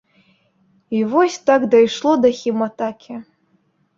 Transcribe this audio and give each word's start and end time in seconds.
І 0.89 1.03
вось 1.11 1.37
так 1.49 1.61
дайшло 1.75 2.13
да 2.23 2.31
хіматакі. 2.39 3.21